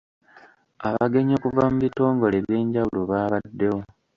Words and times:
Abagenyi 0.87 1.33
okuva 1.35 1.63
mu 1.71 1.77
bitongole 1.85 2.35
eby’enjawulo 2.41 3.01
baabaddewo. 3.11 3.81